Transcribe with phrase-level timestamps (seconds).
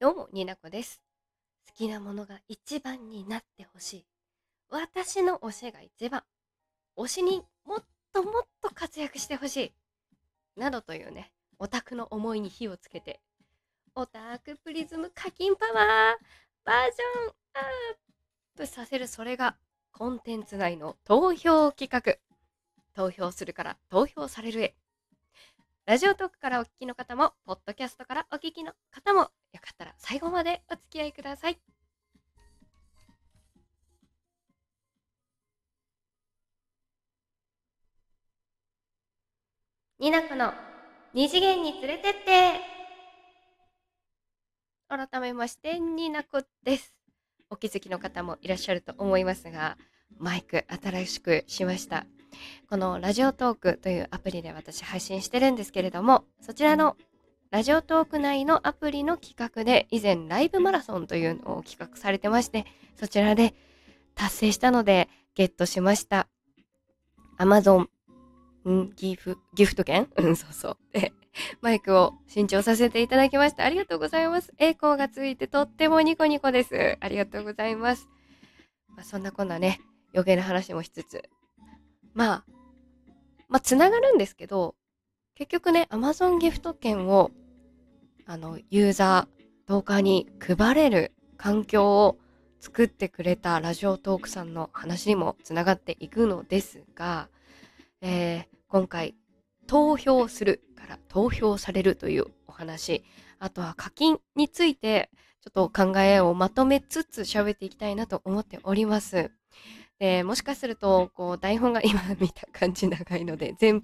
[0.00, 1.02] どうも、になこです。
[1.66, 4.06] 好きなものが一番になってほしい。
[4.70, 6.22] 私の推しが一番。
[6.96, 9.72] 推しにもっともっと活躍してほしい。
[10.56, 13.20] などというね、オタクの思いに火をつけて、
[13.96, 15.76] オタクプリズム課金パワー
[16.64, 17.96] バージョンアッ
[18.56, 19.56] プさせるそれが
[19.90, 22.18] コンテンツ内の投票企画。
[22.94, 24.76] 投票するから投票されるへ。
[25.88, 31.58] ラジオトークからお聞きの方も、ポッドキャストからお聞きの方も、よかったら最後までお付き合いください。
[39.98, 40.52] になこの
[41.14, 42.60] 二次元に連れてって
[44.88, 46.94] 改めまして、になこです。
[47.48, 49.78] お気づきの方もいらっしゃると思いますが、
[50.18, 52.04] マイク新しくしました。
[52.68, 56.96] このラジオトークというアプリで私配信してるんですけれども、そちらの
[57.50, 62.66] ラジオトーク内のアプリの企画で以前ライブマラソンというのを企画されてまして、
[62.96, 63.54] そちらで
[64.14, 66.28] 達成したのでゲットしました。
[67.38, 67.86] Amazon
[68.96, 70.08] ギフギフト券？
[70.16, 70.76] うん、そうそう。
[70.92, 71.12] で、
[71.62, 73.64] マイクを新調させていただきました。
[73.64, 74.52] ありがとうございます。
[74.58, 76.98] 栄光がついてとってもニコニコです。
[77.00, 78.08] ありがとうございます。
[78.88, 79.80] まあ、そんなこんなね、
[80.12, 81.22] 余計な話もしつつ、
[82.18, 82.44] まあ、
[83.48, 84.74] まあ、つながるんですけど、
[85.36, 87.30] 結局ね、Amazon ギフト券を、
[88.26, 92.18] あの、ユーザー、動画に配れる環境を
[92.58, 97.28] 作ってくれたラジオトークさんの話にもつながっていくのですが、
[98.00, 99.14] えー今回、
[99.68, 103.04] 投票するから投票されるというお話、
[103.38, 105.08] あとは課金について、
[105.40, 109.30] ちょっと考えをまとめつつ喋っていきたいなと思っております。
[109.98, 113.82] でもしかするとこう台本が今 見た感じ長いので前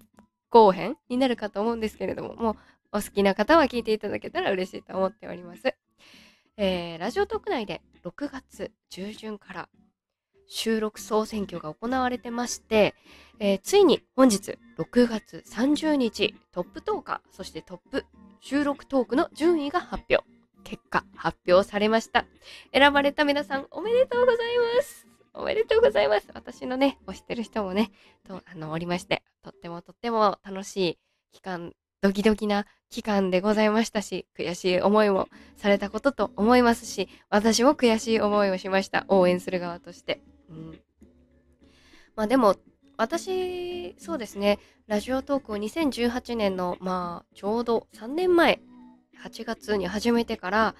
[0.51, 2.57] 後編になるかと思うんですけれどももう
[2.93, 5.75] お好きな方は聞いていただけたら嬉しいと思っております。
[6.57, 9.69] えーラジオトーク内で6月中旬から
[10.47, 12.95] 収録総選挙が行われてまして、
[13.41, 18.07] えーついに本日6月30日トップ10日そしてトップ
[18.41, 20.25] 収録トークの順位が発表。
[20.63, 22.25] 結果発表されました。
[22.73, 24.37] 選ばれた皆さんおめでとうござい
[24.77, 25.04] ます
[25.37, 26.29] おめでとうございます。
[26.33, 27.91] 私のね、推してる人もね、
[28.27, 30.99] とあのおりまして、とってもとっても楽しい
[31.33, 39.07] 期間、ドキドキな期間でございましたし、悔しい思いもされたことと思いますし、私も悔しい思いをしました。
[39.09, 40.23] 応援する側として。
[40.49, 40.81] うん、
[42.15, 42.55] まあでも、
[42.97, 48.61] 私、そうですね、ラジオトークを2018年の、まあ、ちょうど3年前、
[49.25, 50.75] 8月に始めてから、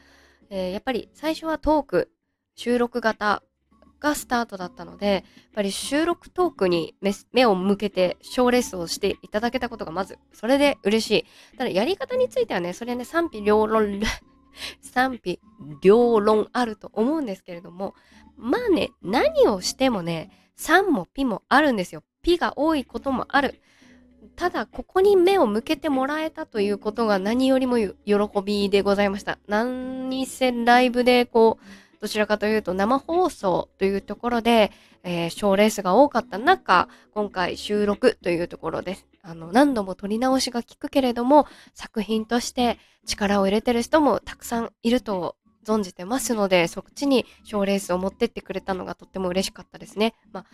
[0.49, 2.13] えーやっぱり最初はトーク、
[2.55, 3.43] 収録型
[4.05, 5.23] がスタートだったので、やっ
[5.55, 6.95] ぱり収録トークに
[7.33, 11.11] 目を向けて賞レースをしていただけたことがまず、それで嬉し
[11.53, 11.57] い。
[11.57, 14.01] ただやり方についてはね、それはね、賛否両論、
[14.83, 15.41] 賛否
[15.83, 17.95] 両論あると思うんですけれども、
[18.37, 22.03] まあね、何をしてもね、賛もピもあるんですよ。
[22.21, 23.61] ピが多いこともある。
[24.37, 27.95] ただ、ここに目を向けてもらえたということが何よりも喜
[28.45, 29.39] びでございました。
[29.47, 34.73] 何せライブでこう、どちらかというと生放送というところで、
[35.05, 39.07] えー、賞レースが多かった中、今回収録というところです。
[39.23, 50.13] あの、何度も撮り直しが効くけれども、作品として力を入れてる人もたくさんいると存じてますので、そっちに賞レースを持ってってくれたのがとっても嬉しかったですね。
[50.31, 50.45] ま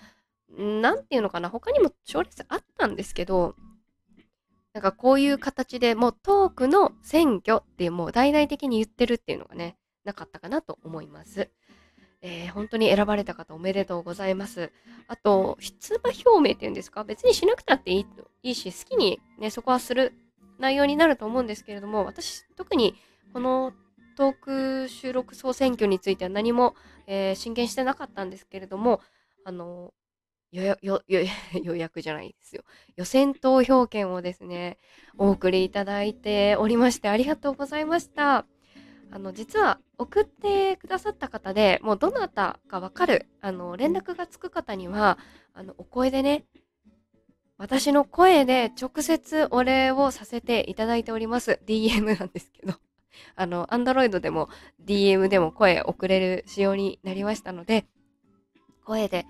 [0.56, 3.56] あ、なんていうのかな、他にも賞レースあったんですけど、
[4.72, 11.50] なんかこういう形でもうトークの選挙っていうもう大々的に言ってるっていうのがね、なかったかなと思います。
[12.22, 14.72] えー本当に選ばれた方おめでとうございます。
[15.08, 17.04] あと、出馬表明っていうんですか？
[17.04, 18.06] 別にしなくたっていい
[18.42, 20.12] いいし、好きにね、そこはする
[20.58, 22.94] 内容になると思うんですけれども、私、特に
[23.32, 23.72] この
[24.16, 24.34] トー
[24.84, 26.74] ク収録総選挙については何も、
[27.06, 29.00] えー進言してなかったんですけれども、
[29.44, 29.94] あの、
[30.52, 30.64] 予
[31.76, 32.64] 約じゃないですよ。
[32.96, 34.78] 予選投票券をですね、
[35.18, 38.46] お送りいただいておりまして、ありがとうございました。
[39.12, 45.18] あの、実は送ってくださった方でもうどなたかわかる、あの、連絡がつく方には、
[45.52, 46.44] あの、お声でね、
[47.58, 51.60] 私の声で直接お礼をさせていただいております。
[51.66, 52.74] DM なんですけど。
[53.36, 54.48] あの、Android でも
[54.84, 57.86] DM でも声送れる仕様になりましたので、
[58.84, 59.26] 声で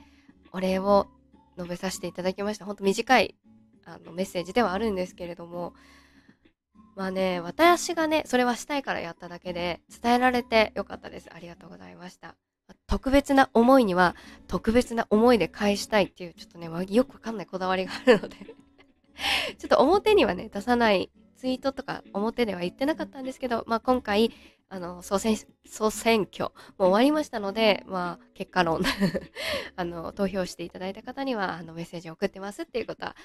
[0.52, 1.08] お礼を
[1.56, 2.64] 述べさせていただきました。
[2.64, 3.34] ほんと短い
[3.84, 5.74] あのメッセージではあるんですけれども、
[7.00, 11.30] まあね、私がね、それはしたいからやっただけで、伝えられてよかったです。
[11.32, 12.36] ありがとうございました。
[12.86, 14.14] 特別な思いには、
[14.48, 18.36] 特別な思いで返したいっていう、ちょっとね、よくわかんないこだわりがあるので、
[19.56, 24.30] ちょっと表にはね、出さないツイートとか表では言ってなかったんですけど、まあ今回、
[24.68, 26.52] あの、総選、総選挙もう
[26.88, 28.82] 終わりましたので、まあ、結果論
[29.74, 33.16] あの、投票していただいた方には、あの、メッセージを送ってますっていうことは、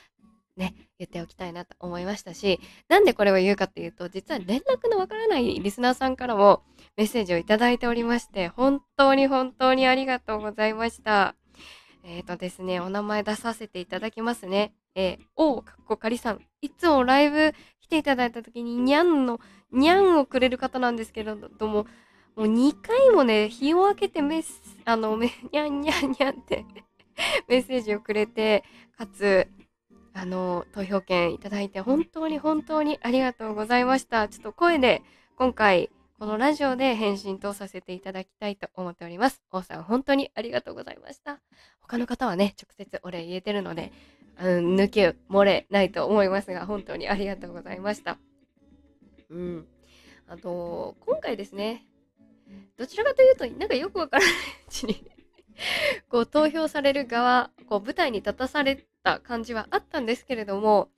[0.58, 6.64] ね、言っておきたいなと思いましたし、なんでこれを言うかっていうと、実は連絡のわからないリスナーさんからも
[6.98, 11.36] メッセージをいただいておりまして、本当に本当にありがとうございました。
[12.04, 14.74] えっ、ー、とですね、お名前出させていただきますね。
[14.96, 16.42] えー、おかっこかりさん。
[16.62, 19.42] いつもライブ来ていただいた時に、にゃんの、
[19.72, 21.86] にゃんをくれる方なんですけれども、
[22.36, 26.66] もう2回もね、日を明けてメス、あの、にゃんにゃんにゃんって
[27.48, 28.64] メッセージをくれて、
[28.98, 29.48] かつ、
[30.18, 34.30] あの、投票権いただいて本当に本当にありがとうございました。
[34.30, 35.04] ちょっと声で
[35.36, 39.42] 今回このラジオで返信とさせていただきたいと思っております。
[39.52, 41.42] 王さん本当にありがとうございました。
[41.82, 43.92] 他の方はね、直接お礼言えてるので、
[44.40, 48.18] うん、抜け漏れないと思いますが、本当にありがとうございました。
[49.30, 49.68] うん。
[50.30, 51.86] あと、今回ですね、
[52.78, 54.36] どちらかというと、なんかよくわからないう
[54.70, 55.06] ちに
[56.10, 60.90] こう投票される側、こう舞台に立たされた感じはあったんですけれども、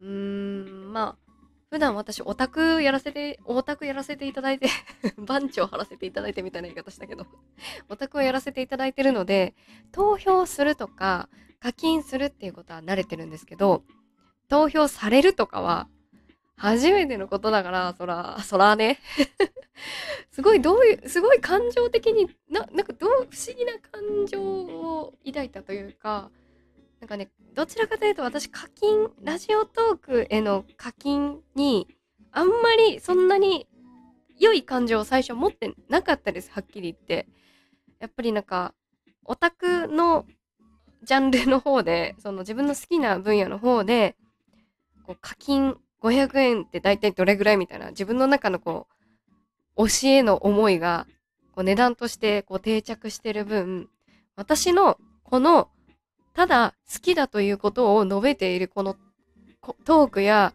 [0.00, 1.32] うーん、まあ、
[1.68, 4.68] 普段私オタクやらせて、オタクやらせていただいて
[5.18, 7.26] 番長張らせていただいてみたいな言い方したけど
[7.88, 9.54] オタクをやらせていただいてるので、
[9.92, 11.28] 投票するとか、
[11.60, 13.82] 課金するっていうことは慣れてるんですけど、
[14.48, 15.88] 投票されるとかは、
[16.56, 18.98] 初めてのことだから、そら、そらね
[20.32, 26.30] すごい、どういう、すごい感情的にな、なんかどう、不思議な感情を抱いたというか、
[27.00, 31.88] なんかね、どちらかというと私課金、ラジオトークへの課金に、
[32.32, 33.68] あんまりそんなに
[34.38, 37.28] 良い感情を最初持ってなかったです、はっきり言って。
[37.98, 38.74] やっぱりなんか、
[39.24, 40.26] オタクの
[41.02, 44.16] ジャンルの方で、その自分の好きな分野の方で、
[45.04, 48.86] こう課金500円って大体どれぐらいみたいな、自分の中のこ
[49.76, 51.06] う、教えの思いが、
[51.52, 53.88] こう値段としてこう定着してる分、
[54.36, 55.68] 私のこの、
[56.34, 58.96] ただ好きだということを述べているこの
[59.84, 60.54] トークや、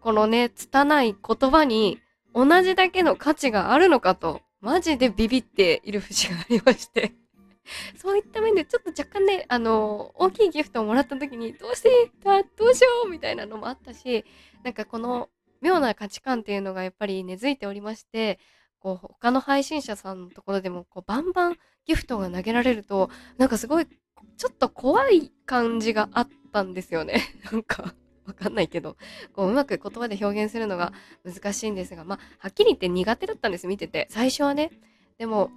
[0.00, 2.00] このね、拙い言葉に
[2.34, 7.14] 同じだけの価値があるのかと、マジでビビっている節がありまして。
[7.96, 14.24] そういった面でちょっと若干ね、あの、大きいギフトをもらった時に、どうしてだどうしようみたいなのもあったし、
[14.62, 15.30] なんかこの
[15.60, 18.38] 妙な価値観っていうのがやっぱり根付いておりまして、
[18.80, 21.56] こう他の配信者さんのところでもこうバンバン
[21.86, 23.86] ギフトが投げられると、なんかすごい
[24.36, 27.22] ちょっと怖い感じがあったんですよね。
[27.52, 27.94] なんか
[28.26, 28.96] わかんないけど、
[29.32, 30.92] こううまく言葉で表現するのが
[31.24, 34.08] 難しいんですが、まあ、はっきり言って苦手だったんです、見てて。
[34.10, 34.70] 最初はね。
[35.18, 35.50] でも、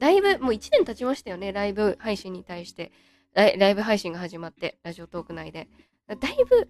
[0.00, 2.90] だいぶ、もう1年経ちましたよね、ライブ配信に対して。
[3.34, 5.68] ライブ配信が始まって、ラジオトーク内で。
[6.08, 6.68] だいぶ、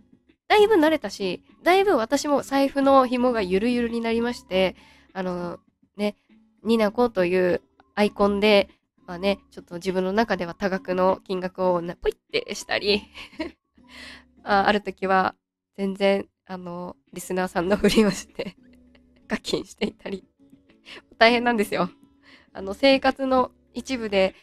[0.49, 4.75] だいぶ慣れたし、だいぶ私も財布の紐がゆるゆるになりまして、
[5.12, 5.61] あの、
[5.97, 6.17] ね、
[6.65, 7.62] ニナコという
[7.94, 8.69] アイコンで、
[9.06, 13.03] まあね、ちょっと自分の中では多額の金額をポイってしたり
[14.44, 15.35] あ、ある時は
[15.77, 18.56] 全然、あの、リスナーさんのふりをして
[19.29, 20.25] 課金していたり
[21.19, 21.91] 大変なんですよ。
[22.52, 24.35] あの、生活の一部で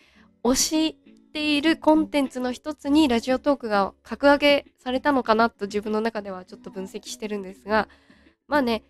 [0.43, 0.93] 推し
[1.33, 7.87] ているコンテンツの一つにラジオトークが格上げされたのかなと自分の中ではちょっと分析してるんですが、
[8.47, 8.83] まあね、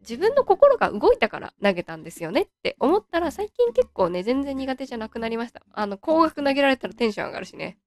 [0.00, 5.62] 自分の心が動いたから投げたんですよねって思ったら最近結構ね、全然苦手じゃなくなりました。
[5.72, 7.78] あの、高額投げられたらテンション上がるしね。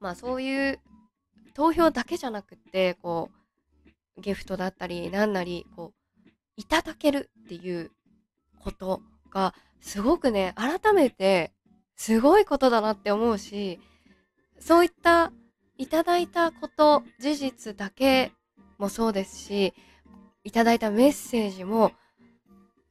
[0.00, 0.80] まあそういう
[1.54, 3.30] 投票だけじゃなくって、こ
[4.16, 5.92] う、ギフトだったり、なんなり、こ
[6.26, 7.90] う、いただけるっていう
[8.60, 11.52] ことがすごくね、改めて
[11.96, 13.80] すごいことだなって思うし、
[14.60, 15.32] そういった
[15.76, 18.32] いただいたこと、事実だけ
[18.78, 19.74] もそうですし、
[20.44, 21.92] いただいたメッセージも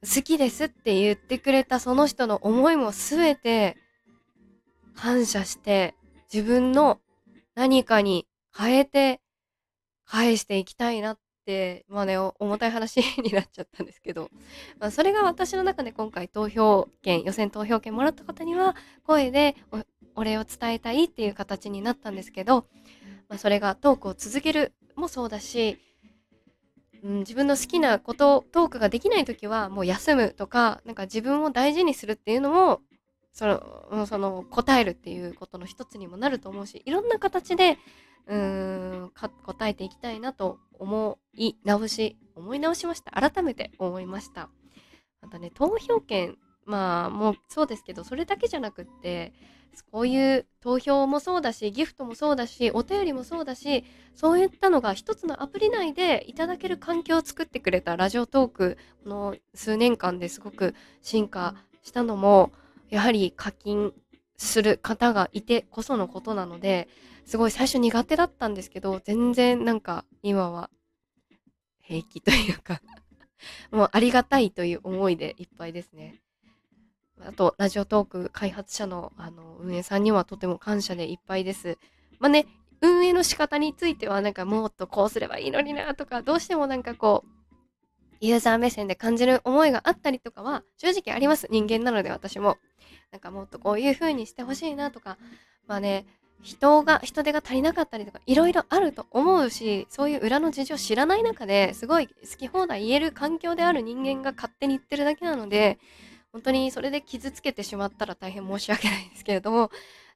[0.02, 3.76] 好きですって言ってくれたその人の思いも全て
[4.94, 5.94] 感謝して
[6.32, 7.00] 自分の
[7.54, 8.26] 何かに
[8.56, 9.20] 変えて
[10.04, 11.18] 返していきたいなっ、
[11.88, 14.30] まあね、重たい話になっちゃったんですけど、
[14.78, 19.56] まあ、それが私の中で今回投票権、予選投票権もらった方には、声で
[20.14, 22.66] お礼を伝えたいっていう形になったんですけど、
[23.28, 25.78] まあ、それがトークを続けるもそうだし、
[27.02, 32.80] うん、自分の好きなこと、トークができない時はもう休むとか、なんか自分を大事にするっていうのも、
[33.32, 37.78] その、その答えるっていうことの一つにもなると思うし、いろんな形で
[38.26, 39.12] うーん
[39.44, 43.10] 答えていきたいなと思い直し思い直しました。
[43.12, 44.50] 改めて思いました。
[45.20, 49.32] またね投票権まあもうそうですけどそれだけじゃなくって
[49.90, 62.52] こういう投票もそうだしギフトもそうだしお便りもそうだしそういったのが一つのアプリ内でいただける環境を作ってくれたラジオトークこの数年間ですごく進化したのも
[62.90, 63.92] やはり課金
[64.36, 66.88] する方がいてこそのことなので
[67.26, 70.70] すごい最初苦手だったんですけど全然なんか今は
[71.80, 72.80] 平気というか
[73.70, 76.20] もうありがたいという思いでいっぱいですね。
[77.20, 81.78] あと、ラジオトーク開発者のあの運営さんにはとても感謝でいっぱいです。
[82.20, 82.46] まあね、
[82.80, 87.28] 運営の仕方についてはなんかもっとこうすればいいのになとか、どうしてもなんかこう、
[88.20, 91.48] ユーザー目線で感じる思いがあったりとかは正直あります。
[91.50, 92.58] 人間なので私も。
[93.10, 95.18] なんかもっとこういう風にしてほしいなとか、
[95.66, 96.06] まあね、
[96.42, 105.78] 人が、人手が足りなかったりとか、いろいろあると思うし、そういう裏の事情知らない中で、すごい好き放題言える環境である人間が勝手に言ってるだけなので、
[106.32, 109.70] 本当にそれで傷つけてしまったら大変申し訳ないんですけれども、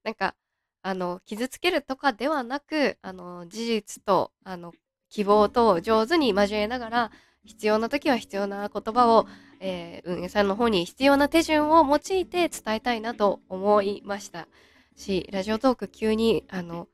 [0.04, 0.34] なんか、
[0.82, 4.72] あの、傷つけるとかではなく、あの、事実と、あの、
[5.08, 7.11] 希望と上手に交えながら、
[7.44, 9.26] 必要な時は必要な言葉を、
[9.64, 14.49] えー、運営さんの方に必要な手順を用いて伝えたいなと思いました
[14.97, 16.88] し、ラジオトーク急に、あの、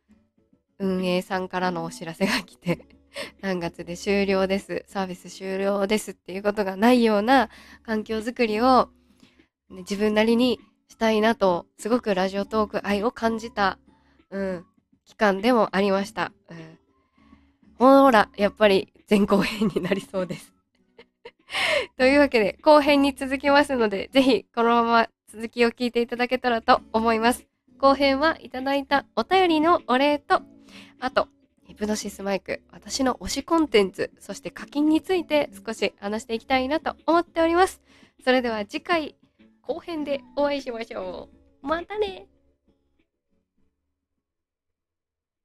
[0.78, 2.86] 運営さんからのお知らせが来て
[3.40, 7.48] 何月で終了です、サービス終了ですっていうことがないような
[7.82, 8.90] 環境づくりを
[9.70, 13.78] ね、自分なりにしたいなと、すごくラジオトーク愛を感じた、
[14.30, 14.66] うん、
[15.04, 16.32] 期間でもありました。
[16.50, 16.78] うん、
[18.02, 20.57] ほら、やっぱり前後編になりそうです
[21.96, 27.46] というわけで、後編に続きますので、ぜひこのまま続きを聞いていただけたらと思います。
[27.78, 30.42] 後編はいただいたお便りのお礼と、
[31.00, 31.28] あと、
[31.64, 37.82] ヒプノシスマイク、私の推しコンテンツ、そして課金について少し話していきたいなと思っております。
[38.24, 39.16] それでは次回、
[39.62, 41.28] 後編でお会いしましょ
[41.62, 41.66] う。
[41.66, 42.26] またね